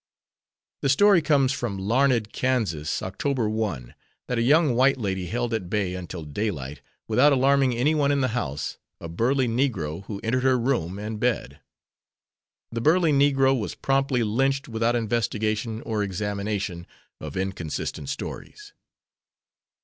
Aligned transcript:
The 0.81 0.89
story 0.89 1.21
comes 1.21 1.51
from 1.53 1.77
Larned, 1.77 2.33
Kansas, 2.33 2.89
Oct. 3.01 3.47
1, 3.51 3.93
that 4.25 4.39
a 4.39 4.41
young 4.41 4.73
white 4.73 4.97
lady 4.97 5.27
held 5.27 5.53
at 5.53 5.69
bay 5.69 5.93
until 5.93 6.23
daylight, 6.23 6.81
without 7.07 7.31
alarming 7.31 7.75
any 7.75 7.93
one 7.93 8.11
in 8.11 8.21
the 8.21 8.29
house, 8.29 8.79
"a 8.99 9.07
burly 9.07 9.47
Negro" 9.47 10.03
who 10.05 10.19
entered 10.23 10.41
her 10.41 10.57
room 10.57 10.97
and 10.97 11.19
bed. 11.19 11.59
The 12.71 12.81
"burly 12.81 13.11
Negro" 13.11 13.55
was 13.55 13.75
promptly 13.75 14.23
lynched 14.23 14.67
without 14.67 14.95
investigation 14.95 15.83
or 15.83 16.01
examination 16.01 16.87
of 17.19 17.37
inconsistant 17.37 18.09
stories. 18.09 18.73